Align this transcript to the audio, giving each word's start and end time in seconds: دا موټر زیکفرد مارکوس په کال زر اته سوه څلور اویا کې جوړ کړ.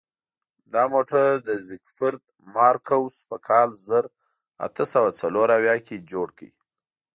دا 0.73 0.83
موټر 0.93 1.25
زیکفرد 1.67 2.21
مارکوس 2.55 3.15
په 3.29 3.37
کال 3.47 3.69
زر 3.87 4.05
اته 4.65 4.83
سوه 4.93 5.09
څلور 5.21 5.47
اویا 5.57 5.75
کې 5.85 6.05
جوړ 6.11 6.27
کړ. 6.37 6.49